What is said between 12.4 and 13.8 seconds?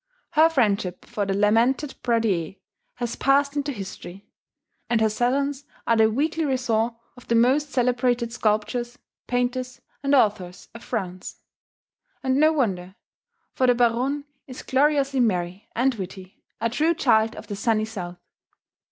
wonder, for the